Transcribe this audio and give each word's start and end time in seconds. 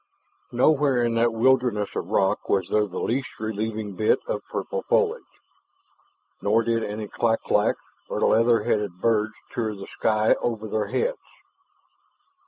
Nowhere 0.51 1.03
in 1.03 1.13
that 1.13 1.31
wilderness 1.31 1.95
of 1.95 2.09
rock 2.09 2.49
was 2.49 2.69
there 2.69 2.87
the 2.87 2.99
least 2.99 3.39
relieving 3.39 3.95
bit 3.95 4.17
of 4.25 4.41
purple 4.51 4.81
foliage. 4.81 5.21
Nor 6.41 6.63
did 6.63 6.83
any 6.83 7.07
clak 7.07 7.41
claks 7.41 7.83
or 8.09 8.19
leather 8.19 8.63
headed 8.63 8.99
birds 8.99 9.35
tour 9.53 9.75
the 9.75 9.85
sky 9.85 10.33
over 10.41 10.67
their 10.67 10.87
heads. 10.87 11.19